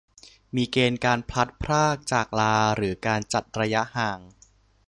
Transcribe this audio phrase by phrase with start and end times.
[0.55, 4.19] มีเกณฑ์การพลัดพรากจากลาหรือการจัดระยะห่าง